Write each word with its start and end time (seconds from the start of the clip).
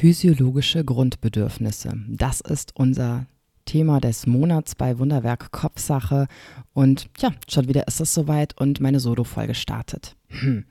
Physiologische 0.00 0.84
Grundbedürfnisse. 0.84 1.92
Das 2.06 2.40
ist 2.40 2.70
unser 2.76 3.26
Thema 3.64 4.00
des 4.00 4.28
Monats 4.28 4.76
bei 4.76 4.96
Wunderwerk 5.00 5.50
Kopfsache. 5.50 6.28
Und 6.72 7.10
ja, 7.18 7.32
schon 7.48 7.66
wieder 7.66 7.88
ist 7.88 8.00
es 8.00 8.14
soweit 8.14 8.56
und 8.60 8.78
meine 8.78 9.00
Solo-Folge 9.00 9.56
startet. 9.56 10.14
Hm. 10.28 10.66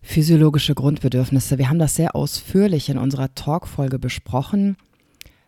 Physiologische 0.00 0.74
Grundbedürfnisse. 0.74 1.56
Wir 1.56 1.68
haben 1.68 1.78
das 1.78 1.94
sehr 1.94 2.16
ausführlich 2.16 2.88
in 2.88 2.98
unserer 2.98 3.32
Talk-Folge 3.32 4.00
besprochen, 4.00 4.76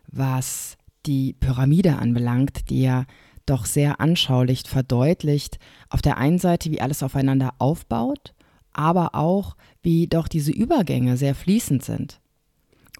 was 0.07 0.77
die 1.05 1.33
Pyramide 1.33 1.97
anbelangt, 1.97 2.69
die 2.69 2.83
ja 2.83 3.03
doch 3.45 3.65
sehr 3.65 3.99
anschaulich 3.99 4.63
verdeutlicht, 4.65 5.59
auf 5.89 6.01
der 6.01 6.15
einen 6.15 6.39
Seite, 6.39 6.71
wie 6.71 6.79
alles 6.79 7.03
aufeinander 7.03 7.55
aufbaut, 7.57 8.33
aber 8.71 9.15
auch, 9.15 9.57
wie 9.81 10.07
doch 10.07 10.29
diese 10.29 10.53
Übergänge 10.53 11.17
sehr 11.17 11.35
fließend 11.35 11.83
sind 11.83 12.21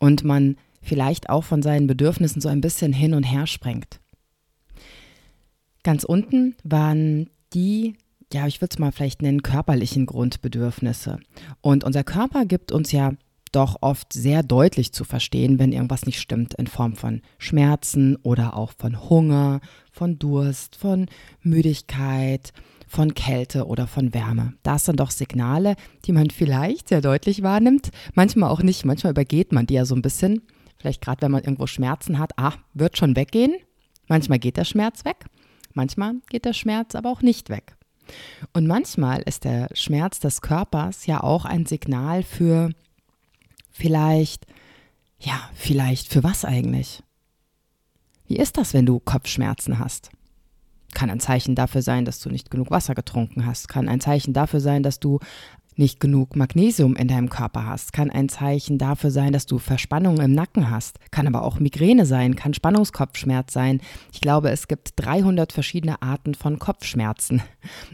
und 0.06 0.24
man 0.24 0.56
vielleicht 0.84 1.30
auch 1.30 1.44
von 1.44 1.64
seinen 1.64 1.88
Bedürfnissen 1.88 2.40
so 2.40 2.48
ein 2.48 2.62
bisschen 2.62 2.94
hin 2.94 3.16
und 3.16 3.24
her 3.24 3.48
sprengt. 3.48 4.00
Ganz 5.84 6.04
unten 6.04 6.56
waren 6.64 7.30
die, 7.54 7.96
ja, 8.32 8.46
ich 8.46 8.62
würde 8.62 8.74
es 8.74 8.80
mal 8.80 8.92
vielleicht 8.92 9.24
nennen, 9.24 9.42
körperlichen 9.42 10.06
Grundbedürfnisse. 10.06 11.20
Und 11.62 11.84
unser 11.84 12.04
Körper 12.04 12.46
gibt 12.46 12.72
uns 12.72 12.92
ja 12.92 13.14
doch 13.52 13.78
oft 13.82 14.14
sehr 14.14 14.44
deutlich 14.44 14.92
zu 14.92 15.06
verstehen, 15.06 15.58
wenn 15.58 15.72
irgendwas 15.72 16.06
nicht 16.06 16.20
stimmt, 16.20 16.54
in 16.54 16.68
Form 16.68 16.96
von 16.96 17.22
Schmerzen 17.40 18.16
oder 18.18 18.56
auch 18.56 18.74
von 18.78 19.10
Hunger, 19.10 19.60
von 19.92 20.20
Durst, 20.20 20.76
von 20.76 21.08
Müdigkeit, 21.42 22.54
von 22.88 23.14
Kälte 23.14 23.66
oder 23.66 23.88
von 23.88 24.14
Wärme. 24.14 24.54
Das 24.64 24.86
sind 24.86 25.00
doch 25.00 25.12
Signale, 25.12 25.76
die 26.06 26.12
man 26.12 26.30
vielleicht 26.30 26.90
sehr 26.90 27.02
deutlich 27.02 27.42
wahrnimmt, 27.42 27.92
manchmal 28.14 28.50
auch 28.50 28.62
nicht. 28.62 28.86
Manchmal 28.86 29.12
übergeht 29.12 29.52
man 29.52 29.66
die 29.66 29.76
ja 29.76 29.86
so 29.86 29.96
ein 29.96 30.02
bisschen. 30.02 30.42
Vielleicht 30.78 31.02
gerade, 31.02 31.22
wenn 31.22 31.32
man 31.32 31.44
irgendwo 31.44 31.68
Schmerzen 31.68 32.20
hat, 32.20 32.34
ah, 32.38 32.54
wird 32.74 32.98
schon 32.98 33.16
weggehen. 33.16 33.56
Manchmal 34.08 34.40
geht 34.40 34.58
der 34.58 34.66
Schmerz 34.66 35.04
weg, 35.04 35.26
manchmal 35.74 36.16
geht 36.30 36.46
der 36.46 36.54
Schmerz 36.54 36.96
aber 36.96 37.10
auch 37.10 37.22
nicht 37.22 37.50
weg. 37.50 37.76
Und 38.54 38.68
manchmal 38.68 39.22
ist 39.24 39.46
der 39.46 39.70
Schmerz 39.74 40.20
des 40.20 40.42
Körpers 40.42 41.08
ja 41.08 41.24
auch 41.24 41.46
ein 41.46 41.66
Signal 41.66 42.22
für 42.22 42.70
vielleicht, 43.72 44.46
ja, 45.20 45.50
vielleicht 45.56 46.08
für 46.08 46.24
was 46.24 46.46
eigentlich? 46.46 47.02
Wie 48.28 48.38
ist 48.38 48.58
das, 48.58 48.74
wenn 48.74 48.86
du 48.86 49.00
Kopfschmerzen 49.00 49.80
hast? 49.80 50.12
Kann 50.96 51.12
ein 51.12 51.20
Zeichen 51.20 51.54
dafür 51.54 51.84
sein, 51.84 52.06
dass 52.06 52.20
du 52.20 52.30
nicht 52.30 52.50
genug 52.50 52.72
Wasser 52.72 52.96
getrunken 52.96 53.46
hast. 53.46 53.68
Kann 53.68 53.88
ein 53.88 54.00
Zeichen 54.00 54.34
dafür 54.34 54.60
sein, 54.60 54.82
dass 54.82 55.00
du 55.00 55.20
nicht 55.78 56.00
genug 56.00 56.36
Magnesium 56.36 56.96
in 56.96 57.08
deinem 57.08 57.30
Körper 57.30 57.66
hast. 57.66 57.94
Kann 57.94 58.10
ein 58.10 58.30
Zeichen 58.30 58.78
dafür 58.78 59.12
sein, 59.12 59.34
dass 59.34 59.46
du 59.46 59.60
Verspannung 59.60 60.20
im 60.20 60.34
Nacken 60.34 60.70
hast. 60.70 61.00
Kann 61.12 61.28
aber 61.28 61.44
auch 61.44 61.60
Migräne 61.60 62.06
sein, 62.06 62.36
kann 62.36 62.54
Spannungskopfschmerz 62.54 63.54
sein. 63.54 63.82
Ich 64.12 64.22
glaube, 64.22 64.50
es 64.50 64.68
gibt 64.68 64.94
300 64.96 65.52
verschiedene 65.52 66.02
Arten 66.02 66.34
von 66.34 66.60
Kopfschmerzen. 66.60 67.42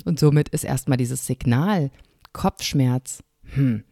Und 0.06 0.20
somit 0.20 0.50
ist 0.50 0.64
erstmal 0.64 0.98
dieses 0.98 1.26
Signal 1.26 1.92
Kopfschmerz 2.34 3.23
hm, 3.56 3.84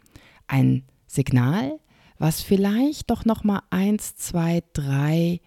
ein 0.48 0.84
Signal, 1.08 1.80
was 2.18 2.42
vielleicht 2.42 3.10
doch 3.10 3.26
noch 3.26 3.44
mal 3.44 3.64
eins, 3.70 4.16
zwei, 4.16 4.64
drei 4.74 5.42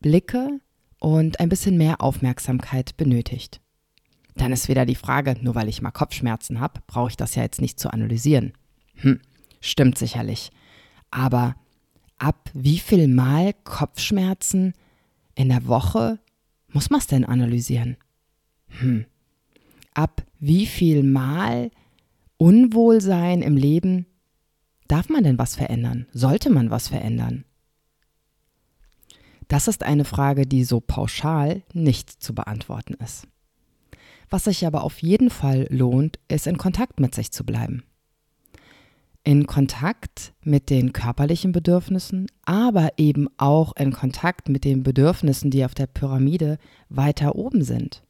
Blicke 0.00 0.60
und 1.02 1.40
ein 1.40 1.48
bisschen 1.48 1.76
mehr 1.76 2.00
Aufmerksamkeit 2.00 2.96
benötigt. 2.96 3.60
Dann 4.36 4.52
ist 4.52 4.68
wieder 4.68 4.86
die 4.86 4.94
Frage, 4.94 5.36
nur 5.40 5.56
weil 5.56 5.68
ich 5.68 5.82
mal 5.82 5.90
Kopfschmerzen 5.90 6.60
habe, 6.60 6.80
brauche 6.86 7.10
ich 7.10 7.16
das 7.16 7.34
ja 7.34 7.42
jetzt 7.42 7.60
nicht 7.60 7.80
zu 7.80 7.92
analysieren. 7.92 8.52
Hm, 8.94 9.20
stimmt 9.60 9.98
sicherlich. 9.98 10.52
Aber 11.10 11.56
ab 12.18 12.50
wie 12.54 12.78
viel 12.78 13.08
Mal 13.08 13.52
Kopfschmerzen 13.64 14.74
in 15.34 15.48
der 15.48 15.66
Woche 15.66 16.20
muss 16.68 16.88
man 16.88 17.00
es 17.00 17.08
denn 17.08 17.24
analysieren? 17.24 17.96
Hm. 18.68 19.04
Ab 19.94 20.22
wie 20.38 20.66
viel 20.66 21.02
Mal 21.02 21.72
Unwohlsein 22.36 23.42
im 23.42 23.56
Leben 23.56 24.06
darf 24.86 25.08
man 25.08 25.24
denn 25.24 25.38
was 25.38 25.56
verändern? 25.56 26.06
Sollte 26.12 26.48
man 26.48 26.70
was 26.70 26.86
verändern? 26.86 27.44
Das 29.52 29.68
ist 29.68 29.82
eine 29.82 30.06
Frage, 30.06 30.46
die 30.46 30.64
so 30.64 30.80
pauschal 30.80 31.60
nicht 31.74 32.08
zu 32.08 32.34
beantworten 32.34 32.94
ist. 32.94 33.28
Was 34.30 34.44
sich 34.44 34.66
aber 34.66 34.82
auf 34.82 35.02
jeden 35.02 35.28
Fall 35.28 35.66
lohnt, 35.68 36.18
ist 36.28 36.46
in 36.46 36.56
Kontakt 36.56 37.00
mit 37.00 37.14
sich 37.14 37.32
zu 37.32 37.44
bleiben. 37.44 37.82
In 39.24 39.46
Kontakt 39.46 40.32
mit 40.42 40.70
den 40.70 40.94
körperlichen 40.94 41.52
Bedürfnissen, 41.52 42.28
aber 42.46 42.92
eben 42.96 43.28
auch 43.36 43.76
in 43.76 43.92
Kontakt 43.92 44.48
mit 44.48 44.64
den 44.64 44.82
Bedürfnissen, 44.82 45.50
die 45.50 45.66
auf 45.66 45.74
der 45.74 45.86
Pyramide 45.86 46.56
weiter 46.88 47.34
oben 47.34 47.62
sind. 47.62 48.02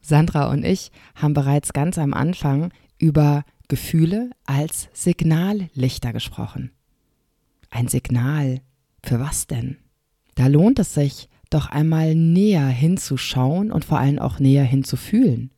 Sandra 0.00 0.48
und 0.52 0.64
ich 0.64 0.92
haben 1.16 1.34
bereits 1.34 1.72
ganz 1.72 1.98
am 1.98 2.14
Anfang 2.14 2.72
über 2.98 3.42
Gefühle 3.66 4.30
als 4.44 4.90
Signallichter 4.92 6.12
gesprochen. 6.12 6.70
Ein 7.68 7.88
Signal, 7.88 8.60
für 9.02 9.18
was 9.18 9.48
denn? 9.48 9.78
Da 10.36 10.46
lohnt 10.46 10.78
es 10.78 10.94
sich, 10.94 11.28
doch 11.50 11.66
einmal 11.66 12.14
näher 12.14 12.66
hinzuschauen 12.66 13.72
und 13.72 13.84
vor 13.84 13.98
allem 13.98 14.20
auch 14.20 14.38
näher 14.38 14.64
hinzufühlen. 14.64 15.50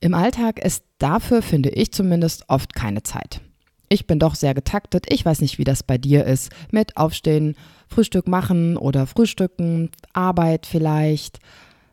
Im 0.00 0.12
Alltag 0.12 0.58
ist 0.62 0.84
dafür, 0.98 1.40
finde 1.40 1.70
ich 1.70 1.92
zumindest, 1.92 2.44
oft 2.48 2.74
keine 2.74 3.02
Zeit. 3.02 3.40
Ich 3.88 4.06
bin 4.06 4.18
doch 4.18 4.34
sehr 4.34 4.54
getaktet. 4.54 5.06
Ich 5.08 5.24
weiß 5.24 5.40
nicht, 5.40 5.58
wie 5.58 5.64
das 5.64 5.82
bei 5.82 5.98
dir 5.98 6.24
ist. 6.24 6.50
Mit 6.70 6.96
Aufstehen, 6.96 7.54
Frühstück 7.88 8.26
machen 8.28 8.76
oder 8.76 9.06
Frühstücken, 9.06 9.90
Arbeit 10.12 10.66
vielleicht. 10.66 11.38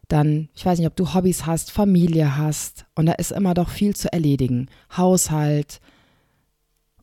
Dann, 0.08 0.50
ich 0.56 0.66
weiß 0.66 0.80
nicht, 0.80 0.88
ob 0.88 0.96
du 0.96 1.14
Hobbys 1.14 1.46
hast, 1.46 1.72
Familie 1.72 2.38
hast. 2.38 2.86
Und 2.96 3.06
da 3.06 3.14
ist 3.14 3.32
immer 3.32 3.54
doch 3.54 3.70
viel 3.70 3.96
zu 3.96 4.12
erledigen. 4.12 4.68
Haushalt. 4.96 5.80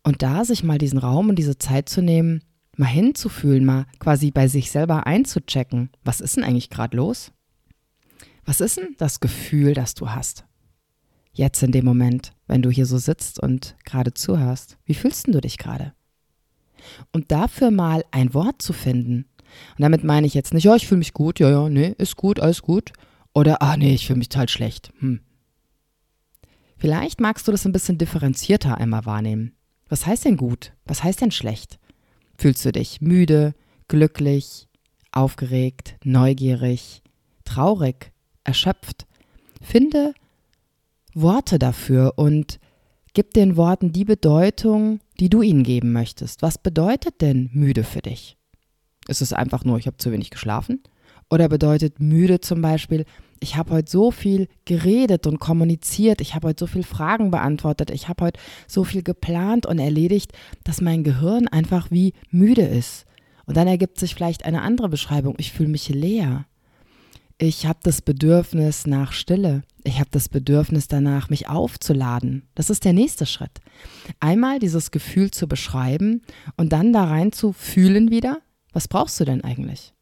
Und 0.03 0.23
da 0.23 0.45
sich 0.45 0.65
mal 0.65 0.79
diesen 0.79 0.99
Raum 0.99 1.29
und 1.29 1.37
diese 1.37 1.59
Zeit 1.59 1.89
zu 1.89 2.03
nehmen, 2.03 2.43
mal 2.79 2.87
hinzufühlen, 2.87 3.65
mal 3.65 3.87
quasi 3.99 4.31
bei 4.31 4.49
sich 4.49 4.71
selber 4.71 5.07
einzuchecken, 5.07 5.91
was 6.05 6.21
ist 6.21 6.37
denn 6.37 6.45
eigentlich 6.45 6.71
gerade 6.71 6.97
los? 6.97 7.33
Was 8.45 8.61
ist 8.61 8.79
denn 8.79 8.95
das 8.99 9.21
Gefühl, 9.21 9.75
das 9.75 9.95
du 9.95 10.11
hast? 10.11 10.45
Jetzt 11.33 11.63
in 11.63 11.73
dem 11.73 11.85
Moment, 11.85 12.33
wenn 12.47 12.63
du 12.63 12.71
hier 12.71 12.87
so 12.87 12.99
sitzt 12.99 13.39
und 13.41 13.77
gerade 13.85 14.15
zuhörst, 14.15 14.79
wie 14.85 14.95
fühlst 14.95 15.27
du 15.29 15.41
dich 15.41 15.59
gerade? 15.59 15.93
Und 17.13 17.31
dafür 17.31 17.71
mal 17.71 18.05
ein 18.11 18.35
Wort 18.35 18.63
zu 18.63 18.73
finden. 18.73 19.27
Und 19.77 19.83
damit 19.83 20.05
meine 20.05 20.27
ich 20.27 20.35
jetzt 20.35 20.55
nicht, 20.55 20.65
ja, 20.65 20.75
ich 20.77 20.87
fühle 20.87 20.99
mich 20.99 21.13
gut, 21.13 21.39
ja, 21.41 21.51
ja, 21.51 21.69
nee, 21.69 21.95
ist 21.99 22.17
gut, 22.17 22.41
alles 22.41 22.63
gut. 22.63 22.93
Oder, 23.35 23.63
ah, 23.63 23.77
nee, 23.77 23.95
ich 23.95 24.07
fühle 24.07 24.19
mich 24.19 24.29
total 24.29 24.49
schlecht. 24.49 24.93
Hm. 24.99 25.21
Vielleicht 26.77 27.21
magst 27.21 27.47
du 27.47 27.53
das 27.53 27.67
ein 27.67 27.73
bisschen 27.73 27.99
differenzierter 27.99 28.79
einmal 28.79 29.05
wahrnehmen. 29.05 29.53
Was 29.89 30.07
heißt 30.07 30.25
denn 30.25 30.37
gut? 30.37 30.73
Was 30.85 31.03
heißt 31.03 31.21
denn 31.21 31.31
schlecht? 31.31 31.79
Fühlst 32.39 32.65
du 32.65 32.71
dich 32.71 33.01
müde, 33.01 33.55
glücklich, 33.89 34.69
aufgeregt, 35.11 35.97
neugierig, 36.05 37.03
traurig, 37.45 38.13
erschöpft? 38.45 39.07
Finde 39.61 40.15
Worte 41.15 41.59
dafür 41.59 42.13
und 42.17 42.61
gib 43.13 43.35
den 43.35 43.57
Worten 43.57 43.93
die 43.93 44.05
Bedeutung, 44.05 45.01
die 45.19 45.29
du 45.29 45.43
ihnen 45.43 45.65
geben 45.65 45.93
möchtest. 45.93 46.41
Was 46.41 46.59
bedeutet 46.59 47.21
denn 47.21 47.51
müde 47.53 47.83
für 47.83 48.03
dich? 48.03 48.37
Ist 49.09 49.21
es 49.21 49.33
einfach 49.33 49.65
nur, 49.65 49.79
ich 49.79 49.89
habe 49.89 49.97
zu 49.97 50.13
wenig 50.13 50.31
geschlafen? 50.31 50.81
Oder 51.31 51.49
bedeutet 51.49 51.99
müde 51.99 52.41
zum 52.41 52.63
Beispiel, 52.63 53.05
ich 53.41 53.57
habe 53.57 53.73
heute 53.73 53.91
so 53.91 54.11
viel 54.11 54.49
geredet 54.65 55.27
und 55.27 55.39
kommuniziert, 55.39 56.21
ich 56.21 56.35
habe 56.35 56.49
heute 56.49 56.61
so 56.61 56.67
viele 56.67 56.85
Fragen 56.85 57.31
beantwortet, 57.31 57.91
ich 57.91 58.09
habe 58.09 58.25
heute 58.25 58.41
so 58.67 58.85
viel 58.85 59.03
geplant 59.03 59.67
und 59.67 59.79
erledigt, 59.79 60.33
dass 60.65 60.81
mein 60.81 61.05
Gehirn 61.05 61.49
einfach 61.49 61.91
wie 61.91 62.13
müde 62.31 62.63
ist. 62.63 63.05
Und 63.47 63.57
dann 63.57 63.67
ergibt 63.67 63.99
sich 63.99 64.15
vielleicht 64.15 64.45
eine 64.45 64.63
andere 64.63 64.89
Beschreibung, 64.89 65.35
ich 65.39 65.53
fühle 65.53 65.71
mich 65.71 65.89
leer. 65.89 66.47
Ich 67.41 67.67
habe 67.67 67.79
das 67.85 68.03
Bedürfnis 68.03 68.87
nach 68.87 69.13
Stille. 69.13 69.63
Ich 69.85 70.01
habe 70.01 70.11
das 70.11 70.29
Bedürfnis 70.29 70.89
danach, 70.89 71.31
mich 71.31 71.49
aufzuladen. 71.49 72.43
Das 72.57 72.69
ist 72.69 72.85
der 72.85 72.93
nächste 72.93 73.27
Schritt. 73.27 73.61
Einmal 74.19 74.59
dieses 74.59 74.91
Gefühl 74.91 75.31
zu 75.31 75.47
beschreiben 75.47 76.23
und 76.57 76.73
dann 76.73 76.93
da 76.93 77.05
rein 77.05 77.31
zu 77.31 77.53
fühlen 77.53 78.11
wieder. 78.11 78.39
Was 78.73 78.89
brauchst 78.89 79.21
du 79.21 79.25
denn 79.25 79.45
eigentlich? 79.45 79.95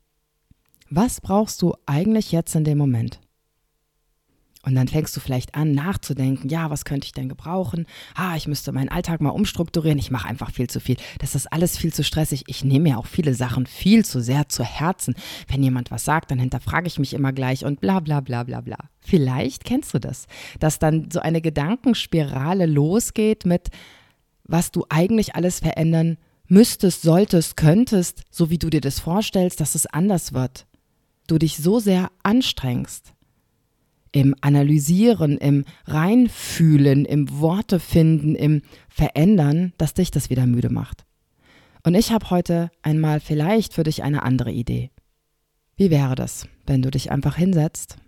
Was 0.88 1.20
brauchst 1.20 1.60
du 1.60 1.74
eigentlich 1.84 2.32
jetzt 2.32 2.54
in 2.54 2.64
dem 2.64 2.78
Moment? 2.78 3.20
Und 4.66 4.74
dann 4.74 4.88
fängst 4.88 5.16
du 5.16 5.20
vielleicht 5.20 5.54
an 5.54 5.72
nachzudenken, 5.72 6.48
ja, 6.48 6.70
was 6.70 6.84
könnte 6.84 7.06
ich 7.06 7.12
denn 7.12 7.28
gebrauchen? 7.28 7.86
Ah, 8.16 8.34
ich 8.34 8.48
müsste 8.48 8.72
meinen 8.72 8.88
Alltag 8.88 9.20
mal 9.20 9.30
umstrukturieren. 9.30 9.96
Ich 10.00 10.10
mache 10.10 10.28
einfach 10.28 10.50
viel 10.50 10.68
zu 10.68 10.80
viel. 10.80 10.96
Das 11.20 11.36
ist 11.36 11.52
alles 11.52 11.78
viel 11.78 11.94
zu 11.94 12.02
stressig. 12.02 12.42
Ich 12.48 12.64
nehme 12.64 12.90
mir 12.90 12.98
auch 12.98 13.06
viele 13.06 13.34
Sachen 13.34 13.66
viel 13.66 14.04
zu 14.04 14.20
sehr 14.20 14.48
zu 14.48 14.64
Herzen. 14.64 15.14
Wenn 15.46 15.62
jemand 15.62 15.92
was 15.92 16.04
sagt, 16.04 16.32
dann 16.32 16.40
hinterfrage 16.40 16.88
ich 16.88 16.98
mich 16.98 17.14
immer 17.14 17.32
gleich 17.32 17.64
und 17.64 17.80
bla 17.80 18.00
bla 18.00 18.18
bla 18.18 18.42
bla 18.42 18.60
bla. 18.60 18.76
Vielleicht 18.98 19.64
kennst 19.64 19.94
du 19.94 20.00
das, 20.00 20.26
dass 20.58 20.80
dann 20.80 21.12
so 21.12 21.20
eine 21.20 21.40
Gedankenspirale 21.40 22.66
losgeht 22.66 23.46
mit, 23.46 23.68
was 24.42 24.72
du 24.72 24.84
eigentlich 24.88 25.36
alles 25.36 25.60
verändern 25.60 26.18
müsstest, 26.48 27.02
solltest, 27.02 27.56
könntest, 27.56 28.24
so 28.32 28.50
wie 28.50 28.58
du 28.58 28.68
dir 28.68 28.80
das 28.80 28.98
vorstellst, 28.98 29.60
dass 29.60 29.76
es 29.76 29.86
anders 29.86 30.32
wird. 30.32 30.66
Du 31.28 31.38
dich 31.38 31.56
so 31.56 31.78
sehr 31.78 32.10
anstrengst 32.24 33.15
im 34.16 34.34
Analysieren, 34.40 35.36
im 35.36 35.66
Reinfühlen, 35.84 37.04
im 37.04 37.38
Worte 37.38 37.78
finden, 37.78 38.34
im 38.34 38.62
Verändern, 38.88 39.74
dass 39.76 39.92
dich 39.92 40.10
das 40.10 40.30
wieder 40.30 40.46
müde 40.46 40.70
macht. 40.70 41.04
Und 41.84 41.94
ich 41.94 42.12
habe 42.12 42.30
heute 42.30 42.70
einmal 42.80 43.20
vielleicht 43.20 43.74
für 43.74 43.82
dich 43.82 44.02
eine 44.04 44.22
andere 44.22 44.50
Idee. 44.50 44.90
Wie 45.76 45.90
wäre 45.90 46.14
das, 46.14 46.48
wenn 46.66 46.80
du 46.80 46.90
dich 46.90 47.10
einfach 47.10 47.36
hinsetzt, 47.36 47.98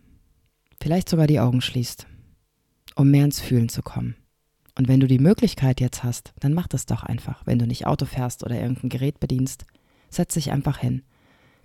vielleicht 0.81 1.11
sogar 1.11 1.27
die 1.27 1.41
Augen 1.41 1.61
schließt, 1.61 2.07
um 2.95 3.11
mehr 3.11 3.27
ins 3.27 3.41
Fühlen 3.41 3.69
zu 3.69 3.83
kommen? 3.83 4.17
Und 4.79 4.89
wenn 4.89 5.01
du 5.01 5.09
die 5.09 5.19
Möglichkeit 5.19 5.79
jetzt 5.79 6.05
hast, 6.05 6.33
dann 6.41 6.55
mach 6.55 6.69
das 6.69 6.87
doch 6.87 7.03
einfach. 7.03 7.45
Wenn 7.45 7.59
du 7.59 7.67
nicht 7.67 7.87
Auto 7.87 8.07
fährst 8.07 8.43
oder 8.45 8.59
irgendein 8.59 8.89
Gerät 8.89 9.21
bedienst, 9.21 9.67
setz 10.09 10.33
dich 10.33 10.53
einfach 10.53 10.79
hin. 10.79 11.03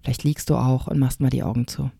Vielleicht 0.01 0.25
liegst 0.25 0.49
du 0.49 0.55
auch 0.55 0.87
und 0.87 0.99
machst 0.99 1.21
mal 1.21 1.29
die 1.29 1.43
Augen 1.43 1.65
zu 1.65 1.91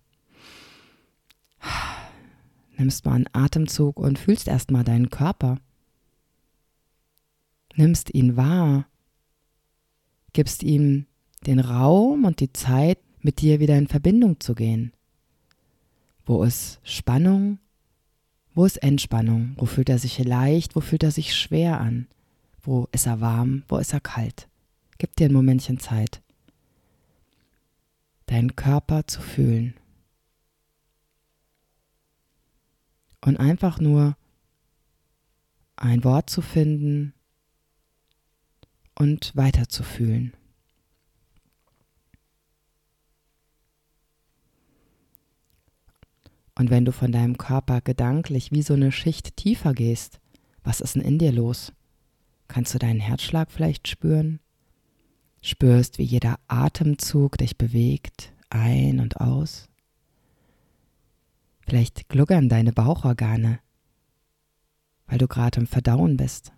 nimmst 2.77 3.05
mal 3.05 3.13
einen 3.13 3.29
Atemzug 3.33 3.99
und 3.99 4.19
fühlst 4.19 4.47
erstmal 4.47 4.83
deinen 4.83 5.09
Körper. 5.09 5.59
Nimmst 7.75 8.13
ihn 8.13 8.37
wahr, 8.37 8.87
gibst 10.33 10.63
ihm 10.63 11.05
den 11.45 11.59
Raum 11.59 12.25
und 12.25 12.39
die 12.39 12.53
Zeit, 12.53 12.99
mit 13.21 13.39
dir 13.41 13.59
wieder 13.59 13.77
in 13.77 13.87
Verbindung 13.87 14.39
zu 14.39 14.53
gehen. 14.53 14.91
Wo 16.25 16.43
ist 16.43 16.79
Spannung? 16.83 17.59
Wo 18.53 18.65
ist 18.65 18.77
Entspannung? 18.77 19.53
Wo 19.57 19.65
fühlt 19.65 19.89
er 19.89 19.97
sich 19.97 20.19
leicht? 20.19 20.75
Wo 20.75 20.81
fühlt 20.81 21.03
er 21.03 21.11
sich 21.11 21.35
schwer 21.35 21.79
an? 21.79 22.07
Wo 22.61 22.87
ist 22.91 23.07
er 23.07 23.21
warm? 23.21 23.63
Wo 23.67 23.77
ist 23.77 23.93
er 23.93 24.01
kalt? 24.01 24.47
Gib 24.97 25.15
dir 25.15 25.27
ein 25.27 25.33
Momentchen 25.33 25.79
Zeit, 25.79 26.21
deinen 28.27 28.55
Körper 28.55 29.07
zu 29.07 29.21
fühlen. 29.21 29.73
Und 33.25 33.37
einfach 33.37 33.79
nur 33.79 34.17
ein 35.75 36.03
Wort 36.03 36.29
zu 36.29 36.41
finden 36.41 37.13
und 38.95 39.35
weiterzufühlen. 39.35 40.33
Und 46.55 46.69
wenn 46.69 46.85
du 46.85 46.91
von 46.91 47.11
deinem 47.11 47.37
Körper 47.37 47.81
gedanklich 47.81 48.51
wie 48.51 48.61
so 48.61 48.75
eine 48.75 48.91
Schicht 48.91 49.35
tiefer 49.37 49.73
gehst, 49.73 50.19
was 50.63 50.81
ist 50.81 50.95
denn 50.95 51.01
in 51.01 51.17
dir 51.17 51.31
los? 51.31 51.73
Kannst 52.47 52.73
du 52.73 52.77
deinen 52.79 52.99
Herzschlag 52.99 53.51
vielleicht 53.51 53.87
spüren? 53.87 54.39
Spürst, 55.41 55.97
wie 55.97 56.03
jeder 56.03 56.39
Atemzug 56.47 57.37
dich 57.37 57.57
bewegt, 57.57 58.31
ein 58.49 58.99
und 58.99 59.19
aus? 59.19 59.67
Vielleicht 61.65 62.09
gluckern 62.09 62.49
deine 62.49 62.73
Bauchorgane, 62.73 63.59
weil 65.07 65.17
du 65.17 65.27
gerade 65.27 65.59
im 65.59 65.67
Verdauen 65.67 66.17
bist. 66.17 66.51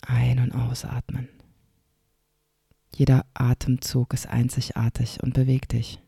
Ein- 0.00 0.40
und 0.40 0.52
ausatmen. 0.52 1.28
Jeder 2.94 3.24
Atemzug 3.34 4.12
ist 4.14 4.26
einzigartig 4.26 5.22
und 5.22 5.34
bewegt 5.34 5.72
dich. 5.72 6.00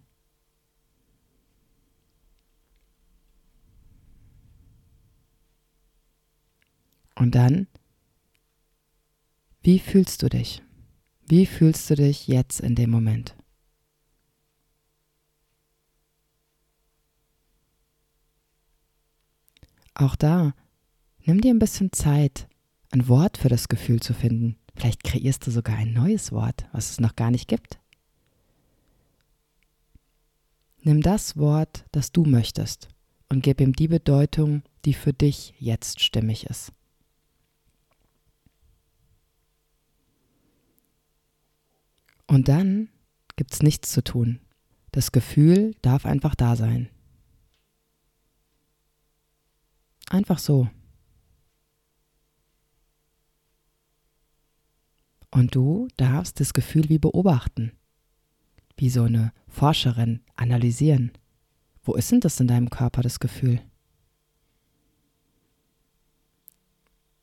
Und 7.16 7.34
dann, 7.36 7.68
wie 9.62 9.78
fühlst 9.78 10.22
du 10.22 10.28
dich? 10.28 10.63
Wie 11.26 11.46
fühlst 11.46 11.88
du 11.88 11.94
dich 11.94 12.28
jetzt 12.28 12.60
in 12.60 12.74
dem 12.74 12.90
Moment? 12.90 13.34
Auch 19.94 20.16
da, 20.16 20.54
nimm 21.24 21.40
dir 21.40 21.54
ein 21.54 21.58
bisschen 21.58 21.92
Zeit, 21.92 22.48
ein 22.90 23.08
Wort 23.08 23.38
für 23.38 23.48
das 23.48 23.68
Gefühl 23.68 24.00
zu 24.00 24.12
finden. 24.12 24.56
Vielleicht 24.76 25.04
kreierst 25.04 25.46
du 25.46 25.50
sogar 25.50 25.76
ein 25.76 25.92
neues 25.92 26.30
Wort, 26.32 26.66
was 26.72 26.90
es 26.90 27.00
noch 27.00 27.16
gar 27.16 27.30
nicht 27.30 27.48
gibt. 27.48 27.78
Nimm 30.82 31.00
das 31.00 31.38
Wort, 31.38 31.86
das 31.92 32.12
du 32.12 32.24
möchtest, 32.24 32.88
und 33.30 33.42
gib 33.42 33.60
ihm 33.60 33.72
die 33.72 33.88
Bedeutung, 33.88 34.62
die 34.84 34.92
für 34.92 35.14
dich 35.14 35.54
jetzt 35.58 36.00
stimmig 36.00 36.44
ist. 36.46 36.72
Und 42.34 42.48
dann 42.48 42.88
gibt 43.36 43.54
es 43.54 43.62
nichts 43.62 43.92
zu 43.92 44.02
tun. 44.02 44.40
Das 44.90 45.12
Gefühl 45.12 45.76
darf 45.82 46.04
einfach 46.04 46.34
da 46.34 46.56
sein. 46.56 46.88
Einfach 50.10 50.40
so. 50.40 50.68
Und 55.30 55.54
du 55.54 55.86
darfst 55.96 56.40
das 56.40 56.52
Gefühl 56.52 56.88
wie 56.88 56.98
beobachten, 56.98 57.70
wie 58.76 58.90
so 58.90 59.04
eine 59.04 59.32
Forscherin 59.46 60.20
analysieren. 60.34 61.12
Wo 61.84 61.94
ist 61.94 62.10
denn 62.10 62.18
das 62.18 62.40
in 62.40 62.48
deinem 62.48 62.68
Körper, 62.68 63.02
das 63.02 63.20
Gefühl? 63.20 63.62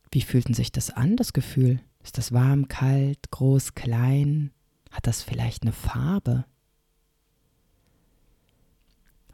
Wie 0.10 0.22
fühlt 0.22 0.48
denn 0.48 0.56
sich 0.56 0.72
das 0.72 0.90
an, 0.90 1.18
das 1.18 1.34
Gefühl? 1.34 1.82
Ist 2.02 2.18
das 2.18 2.32
warm, 2.32 2.70
kalt, 2.70 3.30
groß, 3.32 3.76
klein? 3.76 4.54
Hat 4.92 5.08
das 5.08 5.24
vielleicht 5.24 5.64
eine 5.64 5.72
Farbe? 5.72 6.46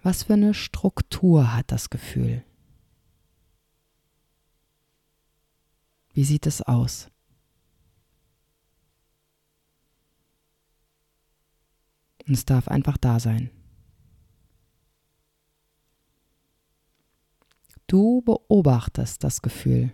Was 0.03 0.23
für 0.23 0.33
eine 0.33 0.53
Struktur 0.53 1.53
hat 1.53 1.71
das 1.71 1.89
Gefühl? 1.89 2.43
Wie 6.13 6.23
sieht 6.23 6.45
es 6.45 6.61
aus? 6.61 7.11
Und 12.27 12.33
es 12.33 12.45
darf 12.45 12.67
einfach 12.67 12.97
da 12.97 13.19
sein. 13.19 13.49
Du 17.87 18.21
beobachtest 18.21 19.23
das 19.23 19.41
Gefühl. 19.41 19.93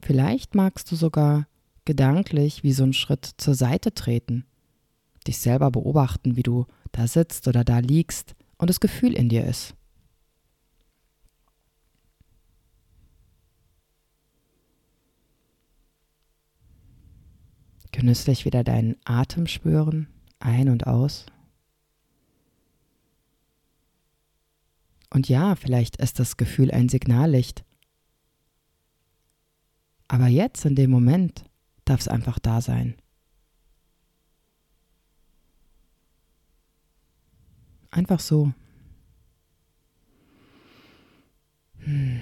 Vielleicht 0.00 0.54
magst 0.54 0.90
du 0.90 0.96
sogar 0.96 1.46
gedanklich 1.84 2.62
wie 2.62 2.72
so 2.72 2.82
einen 2.84 2.92
Schritt 2.92 3.24
zur 3.36 3.54
Seite 3.54 3.94
treten, 3.94 4.44
dich 5.26 5.38
selber 5.38 5.70
beobachten, 5.70 6.36
wie 6.36 6.42
du 6.42 6.66
da 6.92 7.06
sitzt 7.06 7.48
oder 7.48 7.64
da 7.64 7.78
liegst 7.78 8.34
und 8.58 8.70
das 8.70 8.80
Gefühl 8.80 9.14
in 9.14 9.28
dir 9.28 9.44
ist. 9.44 9.74
Genüsslich 17.92 18.44
wieder 18.44 18.64
deinen 18.64 18.96
Atem 19.04 19.46
spüren, 19.46 20.08
ein 20.40 20.68
und 20.68 20.86
aus. 20.86 21.26
Und 25.10 25.28
ja, 25.28 25.54
vielleicht 25.54 25.96
ist 25.98 26.18
das 26.18 26.36
Gefühl 26.36 26.72
ein 26.72 26.88
Signallicht. 26.88 27.64
Aber 30.08 30.26
jetzt 30.26 30.64
in 30.64 30.74
dem 30.74 30.90
Moment 30.90 31.44
darf 31.84 32.00
es 32.00 32.08
einfach 32.08 32.38
da 32.38 32.60
sein. 32.60 32.94
Einfach 37.90 38.20
so. 38.20 38.52
Hm. 41.78 42.20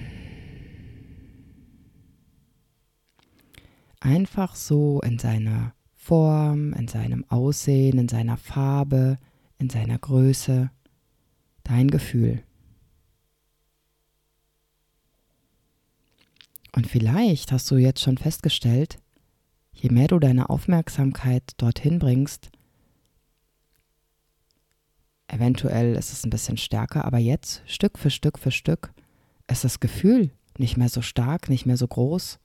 Einfach 3.99 4.55
so 4.55 5.01
in 5.01 5.17
seiner 5.17 5.73
Form, 5.95 6.73
in 6.73 6.87
seinem 6.87 7.23
Aussehen, 7.29 7.97
in 7.97 8.09
seiner 8.09 8.37
Farbe, 8.37 9.17
in 9.57 9.69
seiner 9.69 9.97
Größe. 9.97 10.69
Dein 11.63 11.89
Gefühl. 11.89 12.43
Und 16.75 16.87
vielleicht 16.87 17.51
hast 17.51 17.71
du 17.71 17.77
jetzt 17.77 18.01
schon 18.01 18.17
festgestellt, 18.17 18.99
je 19.73 19.89
mehr 19.89 20.07
du 20.07 20.19
deine 20.19 20.49
Aufmerksamkeit 20.49 21.43
dorthin 21.57 21.99
bringst, 21.99 22.51
eventuell 25.27 25.95
ist 25.95 26.13
es 26.13 26.25
ein 26.25 26.29
bisschen 26.29 26.57
stärker, 26.57 27.05
aber 27.05 27.17
jetzt 27.17 27.63
Stück 27.65 27.97
für 27.97 28.09
Stück 28.09 28.39
für 28.39 28.51
Stück 28.51 28.93
ist 29.47 29.63
das 29.63 29.79
Gefühl 29.79 30.31
nicht 30.57 30.77
mehr 30.77 30.89
so 30.89 31.01
stark, 31.01 31.49
nicht 31.49 31.65
mehr 31.65 31.77
so 31.77 31.87
groß. 31.87 32.39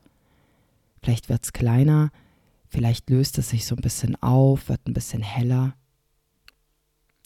Vielleicht 1.02 1.28
wird 1.28 1.44
es 1.44 1.52
kleiner, 1.52 2.10
vielleicht 2.68 3.10
löst 3.10 3.38
es 3.38 3.50
sich 3.50 3.66
so 3.66 3.76
ein 3.76 3.82
bisschen 3.82 4.20
auf, 4.22 4.68
wird 4.68 4.86
ein 4.86 4.94
bisschen 4.94 5.22
heller. 5.22 5.74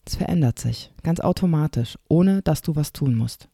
Es 0.05 0.17
verändert 0.17 0.59
sich 0.59 0.93
ganz 1.03 1.21
automatisch, 1.21 1.97
ohne 2.09 2.43
dass 2.43 2.63
du 2.63 2.75
was 2.75 2.93
tun 2.93 3.15
musst. 3.15 3.49